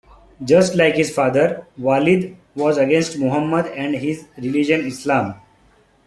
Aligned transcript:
Just 0.43 0.73
like 0.73 0.95
his 0.95 1.13
father, 1.13 1.67
Walid 1.77 2.35
was 2.55 2.79
against 2.79 3.19
Muhammad 3.19 3.67
and 3.67 3.93
his 3.93 4.25
religion 4.39 4.83
Islam. 4.87 5.35